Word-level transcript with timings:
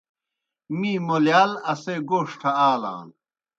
می 0.77 0.93
مولِیال 1.07 1.51
اسے 1.71 1.95
گوݜٹھہ 2.09 2.51
آلان۔ 2.69 3.07